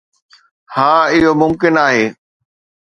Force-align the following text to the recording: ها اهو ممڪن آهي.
ها 0.75 0.91
اهو 1.13 1.31
ممڪن 1.41 1.73
آهي. 1.85 2.05